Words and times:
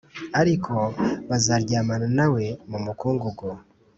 ariko 0.41 0.73
buzaryamana 1.27 2.07
na 2.17 2.25
we 2.33 2.45
mu 2.69 2.79
mukungugu 2.85 3.49